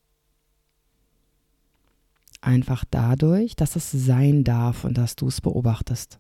Einfach 2.40 2.84
dadurch, 2.90 3.56
dass 3.56 3.76
es 3.76 3.90
sein 3.90 4.44
darf 4.44 4.84
und 4.84 4.96
dass 4.96 5.16
du 5.16 5.28
es 5.28 5.40
beobachtest. 5.40 6.18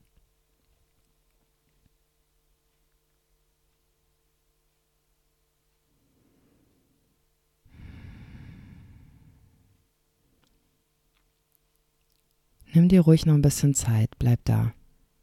Nimm 12.72 12.88
dir 12.88 13.00
ruhig 13.00 13.24
noch 13.24 13.34
ein 13.34 13.42
bisschen 13.42 13.74
Zeit, 13.74 14.10
bleib 14.18 14.44
da. 14.44 14.74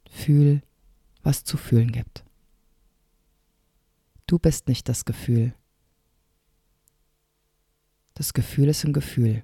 Fühl, 0.10 0.62
was 1.22 1.44
zu 1.44 1.58
fühlen 1.58 1.92
gibt. 1.92 2.24
Du 4.28 4.40
bist 4.40 4.68
nicht 4.68 4.90
das 4.90 5.06
Gefühl. 5.06 5.54
Das 8.16 8.34
Gefühl 8.34 8.70
ist 8.70 8.84
ein 8.84 8.94
Gefühl. 8.94 9.44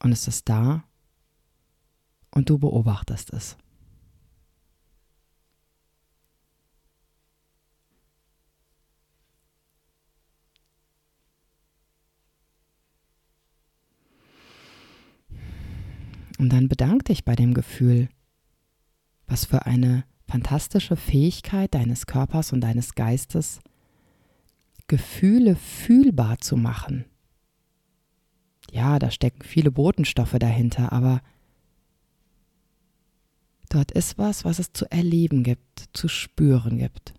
Und 0.00 0.12
es 0.12 0.28
ist 0.28 0.48
da 0.48 0.84
und 2.30 2.50
du 2.50 2.58
beobachtest 2.58 3.32
es. 3.32 3.56
Und 16.38 16.50
dann 16.50 16.68
bedank 16.68 17.04
dich 17.06 17.24
bei 17.24 17.34
dem 17.34 17.52
Gefühl. 17.52 18.08
Was 19.26 19.44
für 19.44 19.66
eine 19.66 20.04
fantastische 20.26 20.96
Fähigkeit 20.96 21.74
deines 21.74 22.06
Körpers 22.06 22.52
und 22.52 22.60
deines 22.60 22.94
Geistes, 22.94 23.60
Gefühle 24.86 25.56
fühlbar 25.56 26.38
zu 26.38 26.56
machen. 26.56 27.04
Ja, 28.70 28.98
da 28.98 29.10
stecken 29.10 29.42
viele 29.42 29.70
Botenstoffe 29.70 30.36
dahinter, 30.38 30.92
aber 30.92 31.20
dort 33.68 33.90
ist 33.92 34.18
was, 34.18 34.44
was 34.44 34.58
es 34.58 34.72
zu 34.72 34.90
erleben 34.90 35.42
gibt, 35.42 35.88
zu 35.92 36.08
spüren 36.08 36.78
gibt. 36.78 37.14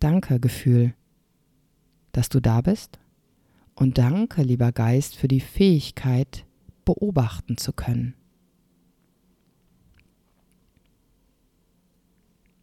Danke, 0.00 0.38
Gefühl, 0.38 0.94
dass 2.12 2.28
du 2.28 2.40
da 2.40 2.60
bist 2.60 2.98
und 3.74 3.98
danke, 3.98 4.42
lieber 4.42 4.72
Geist, 4.72 5.16
für 5.16 5.28
die 5.28 5.40
Fähigkeit, 5.40 6.44
beobachten 6.84 7.56
zu 7.56 7.72
können. 7.72 8.14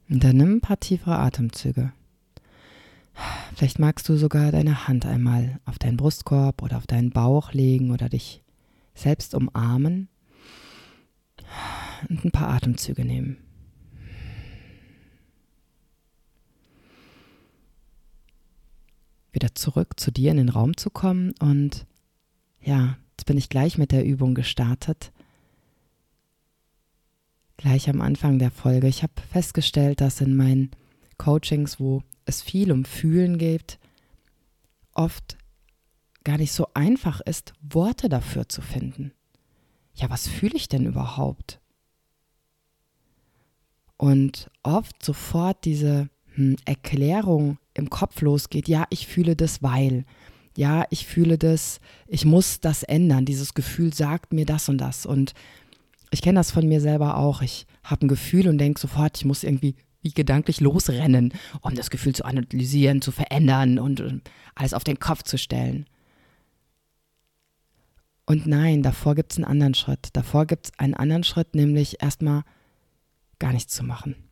Und 0.09 0.23
dann 0.23 0.37
nimm 0.37 0.55
ein 0.55 0.61
paar 0.61 0.79
tiefere 0.79 1.17
Atemzüge. 1.17 1.93
Vielleicht 3.55 3.79
magst 3.79 4.07
du 4.09 4.15
sogar 4.15 4.51
deine 4.51 4.87
Hand 4.87 5.05
einmal 5.05 5.59
auf 5.65 5.79
deinen 5.79 5.97
Brustkorb 5.97 6.61
oder 6.61 6.77
auf 6.77 6.87
deinen 6.87 7.11
Bauch 7.11 7.53
legen 7.53 7.91
oder 7.91 8.09
dich 8.09 8.43
selbst 8.93 9.35
umarmen 9.35 10.07
und 12.09 12.25
ein 12.25 12.31
paar 12.31 12.49
Atemzüge 12.49 13.05
nehmen. 13.05 13.37
wieder 19.31 19.50
zurück 19.61 19.99
zu 19.99 20.11
dir 20.11 20.31
in 20.31 20.37
den 20.37 20.49
Raum 20.49 20.75
zu 20.75 20.89
kommen. 20.89 21.33
Und 21.39 21.85
ja, 22.61 22.97
jetzt 23.11 23.25
bin 23.25 23.37
ich 23.37 23.49
gleich 23.49 23.77
mit 23.77 23.91
der 23.91 24.03
Übung 24.03 24.35
gestartet. 24.35 25.11
Gleich 27.57 27.89
am 27.89 28.01
Anfang 28.01 28.39
der 28.39 28.51
Folge. 28.51 28.87
Ich 28.87 29.03
habe 29.03 29.13
festgestellt, 29.31 30.01
dass 30.01 30.19
in 30.19 30.35
meinen 30.35 30.71
Coachings, 31.17 31.79
wo 31.79 32.01
es 32.25 32.41
viel 32.41 32.71
um 32.71 32.83
Fühlen 32.85 33.37
geht, 33.37 33.79
oft 34.93 35.37
gar 36.23 36.37
nicht 36.37 36.51
so 36.51 36.67
einfach 36.73 37.21
ist, 37.21 37.53
Worte 37.61 38.09
dafür 38.09 38.49
zu 38.49 38.61
finden. 38.61 39.11
Ja, 39.93 40.09
was 40.09 40.27
fühle 40.27 40.55
ich 40.55 40.67
denn 40.67 40.85
überhaupt? 40.85 41.59
Und 43.97 44.49
oft 44.63 45.03
sofort 45.05 45.63
diese 45.65 46.09
hm, 46.33 46.55
Erklärung 46.65 47.59
im 47.73 47.89
Kopf 47.89 48.21
losgeht, 48.21 48.67
ja, 48.67 48.85
ich 48.89 49.07
fühle 49.07 49.35
das, 49.35 49.63
weil, 49.63 50.05
ja, 50.57 50.85
ich 50.89 51.05
fühle 51.05 51.37
das, 51.37 51.79
ich 52.07 52.25
muss 52.25 52.59
das 52.59 52.83
ändern, 52.83 53.25
dieses 53.25 53.53
Gefühl 53.53 53.93
sagt 53.93 54.33
mir 54.33 54.45
das 54.45 54.69
und 54.69 54.77
das. 54.77 55.05
Und 55.05 55.33
ich 56.11 56.21
kenne 56.21 56.39
das 56.39 56.51
von 56.51 56.67
mir 56.67 56.81
selber 56.81 57.17
auch. 57.17 57.41
Ich 57.41 57.65
habe 57.83 58.05
ein 58.05 58.09
Gefühl 58.09 58.47
und 58.47 58.57
denke 58.57 58.79
sofort, 58.79 59.17
ich 59.17 59.25
muss 59.25 59.43
irgendwie 59.43 59.75
wie 60.01 60.11
gedanklich 60.11 60.59
losrennen, 60.59 61.33
um 61.61 61.75
das 61.75 61.89
Gefühl 61.89 62.15
zu 62.15 62.25
analysieren, 62.25 63.01
zu 63.01 63.11
verändern 63.11 63.77
und 63.77 64.03
alles 64.55 64.73
auf 64.73 64.83
den 64.83 64.99
Kopf 64.99 65.23
zu 65.23 65.37
stellen. 65.37 65.85
Und 68.25 68.47
nein, 68.47 68.81
davor 68.81 69.15
gibt 69.15 69.31
es 69.31 69.37
einen 69.37 69.45
anderen 69.45 69.73
Schritt. 69.73 70.09
Davor 70.13 70.45
gibt 70.45 70.67
es 70.67 70.79
einen 70.79 70.93
anderen 70.93 71.23
Schritt, 71.23 71.53
nämlich 71.53 72.01
erstmal 72.01 72.43
gar 73.39 73.53
nichts 73.53 73.73
zu 73.73 73.83
machen 73.83 74.30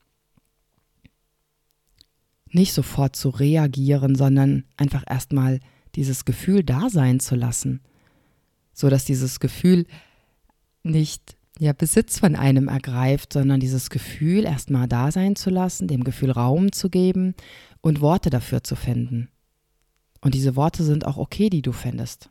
nicht 2.52 2.74
sofort 2.74 3.16
zu 3.16 3.30
reagieren, 3.30 4.16
sondern 4.16 4.64
einfach 4.78 5.04
erstmal 5.08 5.60
dieses 5.96 6.26
Gefühl 6.26 6.64
da 6.64 6.90
sein 6.90 7.20
zu 7.20 7.36
lassen, 7.36 7.82
so 8.74 8.90
dass 8.90 9.06
dieses 9.06 9.40
Gefühl 9.40 9.86
nicht 10.84 11.36
ja 11.60 11.74
Besitz 11.74 12.20
von 12.20 12.36
einem 12.36 12.68
ergreift, 12.68 13.34
sondern 13.34 13.60
dieses 13.60 13.90
Gefühl 13.90 14.46
erstmal 14.46 14.88
da 14.88 15.12
sein 15.12 15.36
zu 15.36 15.50
lassen, 15.50 15.88
dem 15.88 16.04
Gefühl 16.04 16.32
Raum 16.32 16.72
zu 16.72 16.90
geben 16.90 17.36
und 17.82 18.02
Worte 18.02 18.30
dafür 18.30 18.64
zu 18.64 18.76
finden. 18.76 19.30
Und 20.22 20.34
diese 20.34 20.56
Worte 20.56 20.84
sind 20.84 21.06
auch 21.06 21.18
okay, 21.18 21.50
die 21.50 21.62
du 21.62 21.72
findest. 21.72 22.30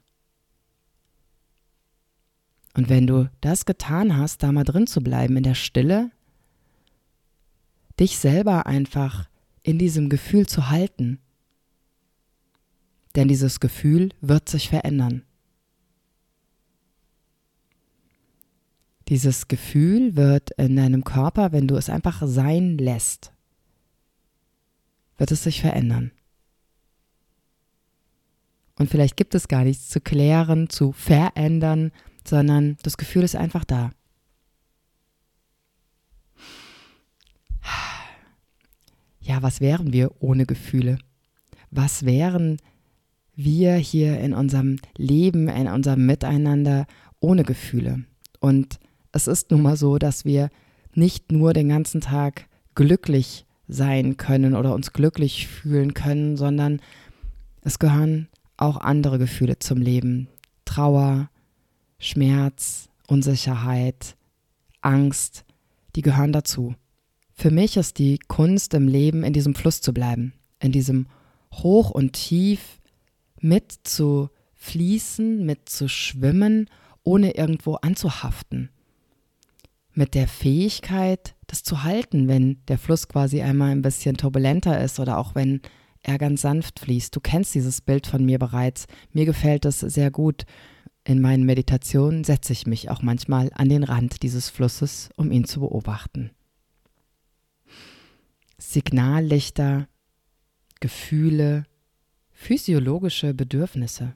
Und 2.75 2.89
wenn 2.89 3.07
du 3.07 3.31
das 3.41 3.67
getan 3.67 4.17
hast, 4.17 4.43
da 4.43 4.53
mal 4.53 4.65
drin 4.65 4.87
zu 4.87 5.01
bleiben 5.01 5.37
in 5.37 5.43
der 5.43 5.55
Stille, 5.55 6.11
dich 7.99 8.19
selber 8.19 8.67
einfach 8.67 9.29
in 9.69 9.79
diesem 9.79 10.09
Gefühl 10.09 10.47
zu 10.47 10.71
halten. 10.71 11.19
Denn 13.15 13.29
dieses 13.29 13.61
Gefühl 13.61 14.15
wird 14.23 14.49
sich 14.49 14.71
verändern. 14.71 15.25
Dieses 19.09 19.47
Gefühl 19.47 20.17
wird 20.17 20.53
in 20.53 20.77
deinem 20.77 21.05
Körper, 21.05 21.53
wenn 21.53 21.69
du 21.69 21.77
es 21.77 21.91
einfach 21.91 22.23
sein 22.25 22.79
lässt, 22.79 23.35
wird 25.19 25.33
es 25.33 25.43
sich 25.43 25.61
verändern. 25.61 26.13
Und 28.79 28.89
vielleicht 28.89 29.19
gibt 29.19 29.35
es 29.35 29.49
gar 29.49 29.65
nichts 29.65 29.91
zu 29.91 30.01
klären, 30.01 30.71
zu 30.71 30.93
verändern, 30.93 31.93
sondern 32.27 32.79
das 32.85 32.97
Gefühl 32.97 33.23
ist 33.23 33.37
einfach 33.37 33.65
da. 33.65 33.91
Ja, 39.29 39.43
was 39.43 39.61
wären 39.61 39.93
wir 39.93 40.11
ohne 40.21 40.47
Gefühle? 40.47 40.99
Was 41.71 42.07
wären 42.07 42.57
wir 43.37 43.75
hier 43.75 44.19
in 44.21 44.33
unserem 44.33 44.79
Leben, 44.97 45.49
in 45.49 45.69
unserem 45.69 46.07
Miteinander 46.07 46.87
ohne 47.21 47.45
Gefühle? 47.45 48.05
Und 48.41 48.81
es 49.13 49.27
ist 49.27 49.51
nun 49.51 49.63
mal 49.63 49.77
so, 49.77 49.99
dass 49.99 50.25
wir 50.25 50.49
nicht 50.95 51.31
nur 51.31 51.53
den 51.53 51.69
ganzen 51.69 52.01
Tag 52.01 52.47
glücklich 52.75 53.45
sein 53.69 54.17
können 54.17 54.55
oder 54.55 54.75
uns 54.75 54.95
glücklich 54.95 55.47
fühlen 55.47 55.93
können, 55.93 56.39
sondern 56.39 56.81
es 57.61 57.79
gehören 57.79 58.29
auch 58.57 58.79
andere 58.79 59.19
Gefühle 59.19 59.59
zum 59.59 59.83
Leben. 59.83 60.29
Trauer, 60.65 61.29
Schmerz, 61.99 62.89
Unsicherheit, 63.07 64.17
Angst, 64.81 65.45
die 65.97 66.03
gehören 66.03 66.33
dazu. 66.33 66.75
Für 67.41 67.53
mich 67.53 67.77
ist 67.77 68.01
die 68.01 68.19
Kunst 68.27 68.75
im 68.75 68.89
Leben, 68.89 69.23
in 69.23 69.33
diesem 69.33 69.55
Fluss 69.55 69.81
zu 69.81 69.95
bleiben, 69.95 70.33
in 70.59 70.73
diesem 70.73 71.07
Hoch 71.55 71.91
und 71.91 72.15
Tief 72.15 72.81
mit 73.41 73.71
zu 73.85 74.31
fließen, 74.55 75.47
mit 75.47 75.69
zu 75.69 75.89
schwimmen, 75.89 76.69
ohne 77.05 77.37
irgendwo 77.37 77.75
anzuhaften. 77.77 78.71
Mit 79.95 80.17
der 80.17 80.27
Fähigkeit, 80.27 81.37
das 81.47 81.63
zu 81.63 81.85
halten, 81.85 82.27
wenn 82.27 82.61
der 82.67 82.77
Fluss 82.77 83.07
quasi 83.07 83.41
einmal 83.41 83.71
ein 83.71 83.83
bisschen 83.83 84.17
turbulenter 84.17 84.83
ist 84.83 84.99
oder 84.99 85.17
auch 85.17 85.37
wenn 85.37 85.61
er 86.03 86.19
ganz 86.19 86.43
sanft 86.43 86.81
fließt. 86.81 87.15
Du 87.15 87.21
kennst 87.21 87.55
dieses 87.55 87.81
Bild 87.81 88.09
von 88.09 88.25
mir 88.25 88.41
bereits. 88.41 88.87
Mir 89.13 89.27
gefällt 89.27 89.65
es 89.65 89.79
sehr 89.79 90.11
gut. 90.11 90.45
In 91.05 91.21
meinen 91.21 91.45
Meditationen 91.45 92.25
setze 92.25 92.53
ich 92.53 92.67
mich 92.67 92.91
auch 92.91 93.03
manchmal 93.03 93.53
an 93.55 93.69
den 93.69 93.85
Rand 93.85 94.25
dieses 94.25 94.51
Flusses, 94.51 95.11
um 95.17 95.31
ihn 95.31 95.45
zu 95.45 95.61
beobachten. 95.61 96.33
Signallichter, 98.59 99.89
Gefühle, 100.81 101.65
physiologische 102.31 103.35
Bedürfnisse. 103.35 104.15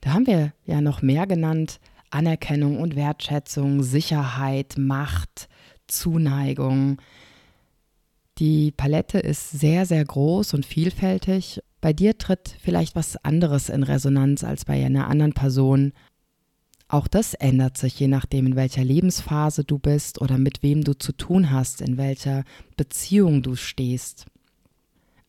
Da 0.00 0.14
haben 0.14 0.26
wir 0.26 0.52
ja 0.64 0.80
noch 0.80 1.02
mehr 1.02 1.26
genannt, 1.26 1.80
Anerkennung 2.10 2.78
und 2.78 2.96
Wertschätzung, 2.96 3.82
Sicherheit, 3.82 4.76
Macht, 4.78 5.48
Zuneigung. 5.86 7.00
Die 8.38 8.72
Palette 8.72 9.18
ist 9.18 9.50
sehr, 9.50 9.86
sehr 9.86 10.04
groß 10.04 10.54
und 10.54 10.66
vielfältig. 10.66 11.60
Bei 11.80 11.92
dir 11.92 12.18
tritt 12.18 12.56
vielleicht 12.60 12.94
was 12.94 13.16
anderes 13.24 13.68
in 13.68 13.82
Resonanz 13.82 14.44
als 14.44 14.64
bei 14.64 14.84
einer 14.84 15.08
anderen 15.08 15.32
Person. 15.32 15.92
Auch 16.90 17.06
das 17.06 17.34
ändert 17.34 17.78
sich 17.78 18.00
je 18.00 18.08
nachdem, 18.08 18.46
in 18.46 18.56
welcher 18.56 18.82
Lebensphase 18.82 19.62
du 19.62 19.78
bist 19.78 20.20
oder 20.20 20.38
mit 20.38 20.64
wem 20.64 20.82
du 20.82 20.98
zu 20.98 21.12
tun 21.12 21.52
hast, 21.52 21.80
in 21.80 21.96
welcher 21.96 22.42
Beziehung 22.76 23.42
du 23.42 23.54
stehst. 23.54 24.26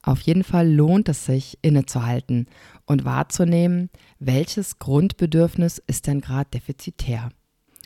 Auf 0.01 0.22
jeden 0.22 0.44
Fall 0.44 0.68
lohnt 0.68 1.08
es 1.08 1.24
sich, 1.27 1.60
innezuhalten 1.62 2.48
und 2.88 3.06
wahrzunehmen, 3.06 3.91
welches 4.18 4.80
Grundbedürfnis 4.80 5.77
ist 5.86 6.08
denn 6.08 6.20
gerade 6.20 6.50
defizitär. 6.50 7.30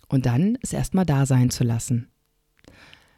Und 0.08 0.26
dann 0.26 0.58
es 0.62 0.72
erstmal 0.72 1.06
da 1.06 1.26
sein 1.26 1.50
zu 1.50 1.66
lassen. 1.66 2.08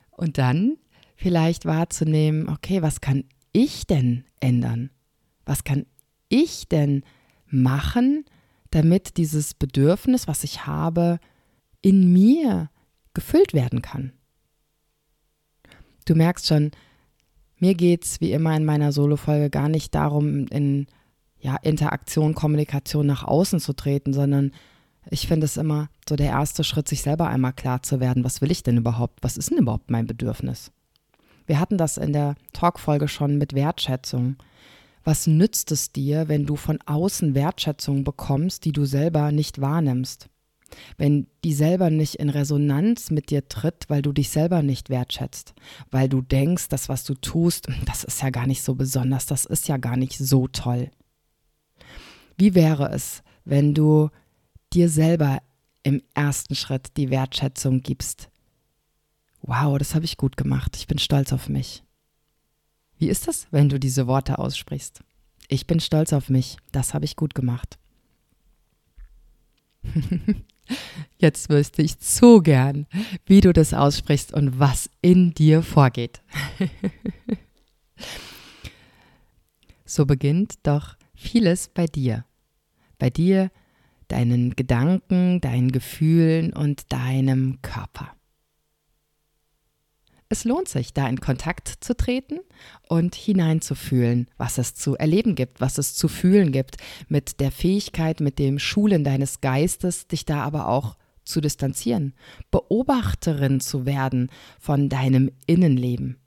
Und 0.10 0.40
dann 0.40 0.78
vielleicht 1.16 1.66
wahrzunehmen, 1.66 2.50
okay, 2.50 2.82
was 2.82 3.00
kann 3.00 3.26
ich 3.52 3.86
denn 3.86 4.24
ändern? 4.40 4.90
Was 5.46 5.64
kann 5.64 5.86
ich 6.30 6.68
denn 6.68 7.04
machen, 7.46 8.26
damit 8.78 9.18
dieses 9.18 9.56
Bedürfnis, 9.56 10.28
was 10.28 10.44
ich 10.44 10.68
habe, 10.68 11.20
in 11.82 12.14
mir 12.14 12.70
gefüllt 13.16 13.56
werden 13.56 13.82
kann? 13.82 14.14
Du 16.06 16.14
merkst 16.14 16.46
schon, 16.46 16.70
mir 17.58 17.74
geht 17.74 18.06
es 18.06 18.22
wie 18.22 18.32
immer 18.32 18.56
in 18.56 18.66
meiner 18.66 18.92
Solo-Folge 18.92 19.50
gar 19.50 19.68
nicht 19.68 19.96
darum, 19.96 20.46
in 20.50 20.86
ja, 21.40 21.56
Interaktion, 21.56 22.36
Kommunikation 22.36 23.08
nach 23.08 23.24
außen 23.24 23.60
zu 23.60 23.74
treten, 23.74 24.14
sondern 24.14 24.52
ich 25.10 25.28
finde 25.28 25.46
es 25.46 25.58
immer 25.58 25.90
so 26.08 26.16
der 26.16 26.28
erste 26.28 26.64
Schritt, 26.64 26.88
sich 26.88 27.02
selber 27.02 27.28
einmal 27.28 27.54
klar 27.54 27.82
zu 27.82 28.00
werden, 28.00 28.24
was 28.24 28.42
will 28.42 28.52
ich 28.52 28.62
denn 28.62 28.78
überhaupt? 28.78 29.24
Was 29.24 29.38
ist 29.38 29.50
denn 29.50 29.58
überhaupt 29.58 29.90
mein 29.90 30.06
Bedürfnis? 30.06 30.72
Wir 31.48 31.60
hatten 31.60 31.80
das 31.80 31.98
in 31.98 32.14
der 32.14 32.36
Talkfolge 32.54 33.08
schon 33.08 33.40
mit 33.40 33.54
Wertschätzung. 33.54 34.36
Was 35.08 35.26
nützt 35.26 35.72
es 35.72 35.94
dir, 35.94 36.28
wenn 36.28 36.46
du 36.46 36.58
von 36.58 36.80
außen 36.86 37.34
Wertschätzung 37.34 38.04
bekommst, 38.04 38.66
die 38.66 38.74
du 38.74 38.84
selber 38.84 39.32
nicht 39.32 39.62
wahrnimmst? 39.62 40.28
wenn 40.98 41.28
die 41.46 41.54
selber 41.54 41.90
nicht 41.90 42.16
in 42.16 42.30
Resonanz 42.30 43.10
mit 43.10 43.30
dir 43.30 43.48
tritt, 43.48 43.86
weil 43.88 44.02
du 44.02 44.12
dich 44.12 44.30
selber 44.30 44.62
nicht 44.64 44.90
wertschätzt, 44.90 45.54
weil 45.92 46.10
du 46.10 46.22
denkst, 46.22 46.68
das, 46.68 46.90
was 46.90 47.06
du 47.06 47.14
tust, 47.14 47.70
das 47.86 48.04
ist 48.04 48.22
ja 48.22 48.32
gar 48.32 48.46
nicht 48.46 48.62
so 48.62 48.76
besonders, 48.76 49.26
das 49.26 49.46
ist 49.46 49.70
ja 49.70 49.78
gar 49.78 49.96
nicht 49.96 50.18
so 50.18 50.50
toll. 50.50 50.92
Wie 52.38 52.54
wäre 52.54 52.92
es, 52.92 53.24
wenn 53.46 53.74
du 53.74 54.10
dir 54.74 54.90
selber 54.90 55.42
im 55.84 56.04
ersten 56.16 56.54
Schritt 56.54 56.98
die 56.98 57.10
Wertschätzung 57.10 57.82
gibst? 57.82 58.30
Wow, 59.42 59.78
das 59.78 59.96
habe 59.96 60.04
ich 60.04 60.18
gut 60.18 60.36
gemacht, 60.36 60.76
ich 60.76 60.86
bin 60.86 61.00
stolz 61.00 61.32
auf 61.32 61.48
mich. 61.48 61.86
Wie 62.98 63.10
ist 63.10 63.28
das, 63.28 63.48
wenn 63.52 63.70
du 63.70 63.80
diese 63.80 64.08
Worte 64.08 64.40
aussprichst? 64.40 65.04
Ich 65.48 65.68
bin 65.68 65.80
stolz 65.80 66.14
auf 66.14 66.30
mich, 66.30 66.58
das 66.72 66.94
habe 66.94 67.06
ich 67.06 67.16
gut 67.16 67.36
gemacht. 67.36 67.78
Jetzt 71.18 71.50
wüsste 71.50 71.82
ich 71.82 71.96
so 72.00 72.42
gern, 72.42 72.88
wie 73.26 73.40
du 73.42 73.54
das 73.54 73.74
aussprichst 73.74 74.34
und 74.34 74.60
was 74.60 74.90
in 75.02 75.34
dir 75.34 75.64
vorgeht. 75.64 76.22
so 79.86 80.06
beginnt 80.06 80.56
doch 80.64 80.98
vieles 81.16 81.70
bei 81.70 81.86
dir. 81.86 82.26
Bei 83.00 83.10
dir, 83.10 83.52
deinen 84.10 84.56
Gedanken, 84.56 85.40
deinen 85.40 85.72
Gefühlen 85.72 86.52
und 86.52 86.92
deinem 86.92 87.62
Körper 87.62 88.17
es 90.30 90.44
lohnt 90.44 90.68
sich, 90.68 90.94
da 90.94 91.08
in 91.08 91.20
Kontakt 91.20 91.70
zu 91.80 91.96
treten 91.96 92.40
und 92.88 93.16
hineinzufühlen, 93.16 94.28
was 94.38 94.58
es 94.58 94.76
zu 94.76 94.96
erleben 94.96 95.36
gibt, 95.36 95.62
was 95.62 95.78
es 95.78 95.96
zu 95.96 96.08
fühlen 96.08 96.52
gibt, 96.52 96.78
mit 97.08 97.40
der 97.40 97.52
Fähigkeit, 97.52 98.20
mit 98.20 98.40
dem 98.40 98.60
Schulen 98.60 99.04
deines 99.04 99.42
Geistes, 99.42 100.08
dich 100.08 100.26
da 100.26 100.44
aber 100.44 100.68
auch 100.68 100.98
zu 101.24 101.42
distanzieren, 101.42 102.14
Beobachterin 102.52 103.60
zu 103.60 103.86
werden 103.86 104.30
von 104.60 104.90
deinem 104.90 105.32
Innenleben, 105.46 106.18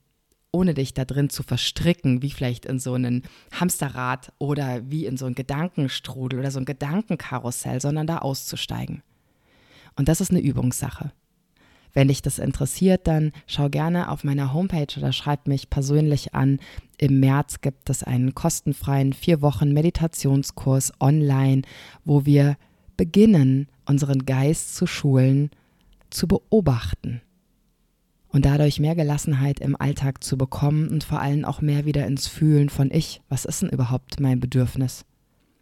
ohne 0.52 0.74
dich 0.74 0.94
da 0.94 1.04
drin 1.04 1.30
zu 1.30 1.42
verstricken, 1.42 2.22
wie 2.22 2.30
vielleicht 2.30 2.66
in 2.66 2.78
so 2.78 2.94
einen 2.94 3.22
Hamsterrad 3.52 4.32
oder 4.38 4.90
wie 4.90 5.06
in 5.06 5.16
so 5.16 5.26
einen 5.26 5.34
Gedankenstrudel 5.34 6.38
oder 6.38 6.50
so 6.50 6.58
ein 6.58 6.64
Gedankenkarussell, 6.64 7.80
sondern 7.80 8.06
da 8.06 8.18
auszusteigen. 8.18 9.02
Und 9.96 10.08
das 10.08 10.20
ist 10.20 10.30
eine 10.30 10.40
Übungssache. 10.40 11.12
Wenn 11.92 12.09
dich 12.09 12.22
das 12.22 12.38
interessiert, 12.38 13.07
dann 13.07 13.33
schau 13.46 13.68
gerne 13.68 14.11
auf 14.11 14.24
meiner 14.24 14.53
Homepage 14.53 14.87
oder 14.96 15.12
schreib 15.12 15.48
mich 15.48 15.70
persönlich 15.70 16.35
an. 16.35 16.59
Im 16.98 17.20
März 17.20 17.61
gibt 17.61 17.90
es 17.90 18.03
einen 18.03 18.35
kostenfreien 18.35 19.12
vier 19.12 19.42
Wochen 19.42 19.72
Meditationskurs 19.72 20.92
online, 21.00 21.62
wo 22.05 22.26
wir 22.26 22.57
beginnen, 22.96 23.68
unseren 23.87 24.26
Geist 24.26 24.76
zu 24.76 24.87
schulen, 24.87 25.50
zu 26.11 26.29
beobachten 26.29 27.22
und 28.29 28.44
dadurch 28.44 28.79
mehr 28.79 28.94
Gelassenheit 28.94 29.61
im 29.61 29.74
Alltag 29.74 30.22
zu 30.22 30.37
bekommen 30.38 30.88
und 30.88 31.03
vor 31.03 31.20
allem 31.20 31.44
auch 31.44 31.61
mehr 31.61 31.85
wieder 31.85 32.07
ins 32.07 32.29
Fühlen 32.29 32.68
von 32.68 32.90
ich. 32.90 33.20
Was 33.29 33.44
ist 33.44 33.62
denn 33.62 33.70
überhaupt 33.70 34.20
mein 34.20 34.38
Bedürfnis? 34.38 35.05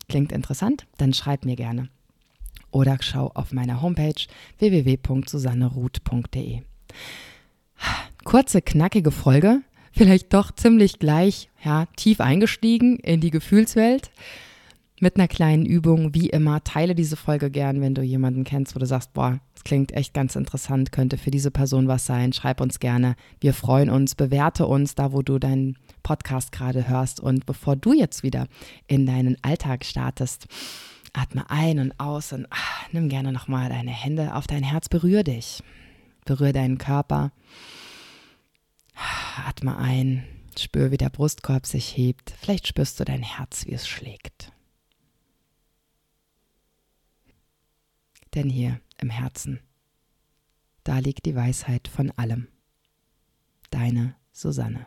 Klingt 0.09 0.33
interessant? 0.33 0.87
Dann 0.97 1.13
schreib 1.13 1.45
mir 1.45 1.57
gerne 1.57 1.89
oder 2.71 2.99
schau 3.01 3.31
auf 3.35 3.53
meiner 3.53 3.83
Homepage 3.83 4.15
www.susanneruth.de. 4.59 6.61
Kurze, 8.25 8.63
knackige 8.63 9.11
Folge, 9.11 9.63
vielleicht 9.93 10.35
doch 10.35 10.53
ziemlich 10.53 10.99
gleich, 10.99 11.49
ja, 11.65 11.87
tief 11.97 12.21
eingestiegen 12.21 12.99
in 12.99 13.21
die 13.21 13.31
Gefühlswelt. 13.31 14.11
Mit 15.01 15.17
einer 15.17 15.29
kleinen 15.29 15.65
Übung, 15.65 16.13
wie 16.13 16.29
immer, 16.29 16.65
teile 16.65 16.97
diese 16.97 17.17
Folge 17.17 17.53
gern, 17.53 17.81
wenn 17.81 17.95
du 17.95 18.03
jemanden 18.03 18.43
kennst, 18.43 18.75
wo 18.75 18.81
du 18.81 18.87
sagst, 18.87 19.13
boah, 19.13 19.39
das 19.55 19.63
klingt 19.63 19.93
echt 19.93 20.13
ganz 20.13 20.35
interessant, 20.35 20.91
könnte 20.91 21.19
für 21.19 21.31
diese 21.31 21.53
Person 21.53 21.87
was 21.87 22.05
sein. 22.05 22.33
Schreib 22.33 22.61
uns 22.61 22.81
gerne. 22.81 23.15
Wir 23.41 23.55
freuen 23.55 23.91
uns, 23.91 24.17
bewerte 24.17 24.67
uns 24.67 24.97
da, 24.97 25.13
wo 25.13 25.23
du 25.23 25.39
deinen 25.39 25.79
Podcast 26.03 26.51
gerade 26.51 26.89
hörst. 26.89 27.21
Und 27.21 27.47
bevor 27.47 27.77
du 27.77 27.93
jetzt 27.93 28.25
wieder 28.25 28.49
in 28.89 29.07
deinen 29.07 29.37
Alltag 29.43 29.85
startest, 29.85 30.49
Atme 31.13 31.49
ein 31.51 31.79
und 31.79 31.99
aus 31.99 32.33
und 32.33 32.47
ach, 32.51 32.93
nimm 32.93 33.09
gerne 33.09 33.33
nochmal 33.33 33.69
deine 33.69 33.91
Hände 33.91 34.35
auf 34.35 34.47
dein 34.47 34.63
Herz, 34.63 34.89
berühre 34.89 35.25
dich. 35.25 35.63
Berühre 36.25 36.53
deinen 36.53 36.79
Körper. 36.79 37.33
Atme 39.47 39.77
ein, 39.77 40.25
spür, 40.59 40.91
wie 40.91 40.97
der 40.97 41.11
Brustkorb 41.11 41.67
sich 41.67 41.97
hebt. 41.97 42.31
Vielleicht 42.39 42.67
spürst 42.67 43.01
du 43.01 43.05
dein 43.05 43.23
Herz, 43.23 43.67
wie 43.67 43.73
es 43.73 43.89
schlägt. 43.89 44.53
Denn 48.35 48.51
hier 48.51 48.81
im 48.99 49.11
Herzen, 49.11 49.61
da 50.85 50.99
liegt 50.99 51.27
die 51.27 51.35
Weisheit 51.35 51.89
von 51.89 52.11
allem. 52.13 52.49
Deine 53.71 54.15
Susanne. 54.33 54.87